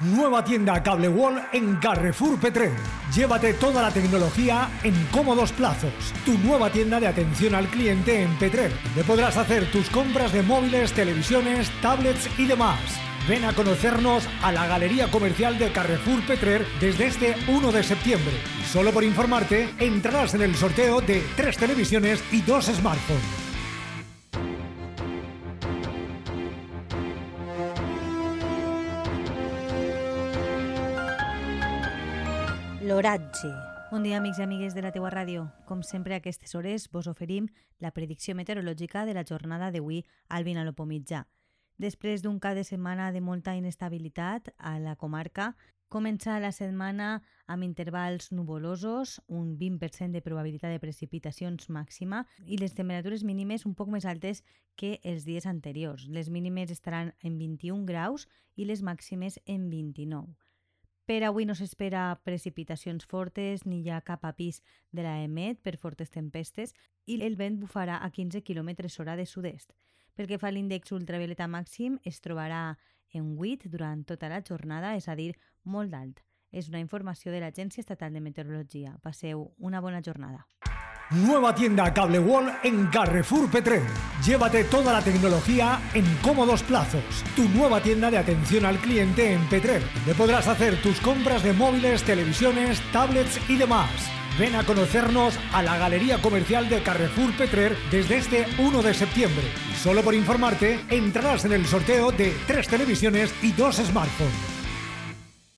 [0.00, 2.72] Nueva tienda Cable Wall en Carrefour Petrer.
[3.14, 5.92] Llévate toda la tecnología en cómodos plazos.
[6.24, 10.42] Tu nueva tienda de atención al cliente en Petrer, donde podrás hacer tus compras de
[10.42, 12.80] móviles, televisiones, tablets y demás.
[13.28, 18.32] Ven a conocernos a la Galería Comercial de Carrefour Petrer desde este 1 de septiembre.
[18.58, 23.49] Y solo por informarte, entrarás en el sorteo de tres televisiones y dos smartphones.
[32.80, 33.50] L'oratge.
[33.90, 35.42] Bon dia, amics i amigues de la teua ràdio.
[35.68, 37.50] Com sempre, a aquestes hores vos oferim
[37.84, 39.98] la predicció meteorològica de la jornada d'avui
[40.32, 41.26] al Vinalopó mitjà.
[41.76, 45.50] Després d'un cap de setmana de molta inestabilitat a la comarca,
[45.92, 52.72] comença la setmana amb intervals nuvolosos, un 20% de probabilitat de precipitacions màxima i les
[52.72, 54.40] temperatures mínimes un poc més altes
[54.74, 56.08] que els dies anteriors.
[56.08, 58.24] Les mínimes estaran en 21 graus
[58.56, 60.49] i les màximes en 29.
[61.10, 64.60] Per avui no s'espera precipitacions fortes ni hi ha cap apís
[64.94, 66.70] de la EMET per fortes tempestes
[67.10, 69.74] i el vent bufarà a 15 km hora de sud-est.
[70.14, 72.78] Pel que fa a l'índex ultravioleta màxim, es trobarà
[73.10, 75.34] en 8 durant tota la jornada, és a dir,
[75.64, 76.22] molt alt.
[76.52, 78.94] És una informació de l'Agència Estatal de Meteorologia.
[79.02, 80.46] Passeu una bona jornada.
[81.10, 83.82] Nueva tienda Cable Wall en Carrefour Petrer.
[84.24, 87.02] Llévate toda la tecnología en cómodos plazos.
[87.34, 91.52] Tu nueva tienda de atención al cliente en Petrer, donde podrás hacer tus compras de
[91.52, 93.90] móviles, televisiones, tablets y demás.
[94.38, 99.42] Ven a conocernos a la Galería Comercial de Carrefour Petrer desde este 1 de septiembre.
[99.72, 104.59] Y solo por informarte, entrarás en el sorteo de tres televisiones y dos smartphones.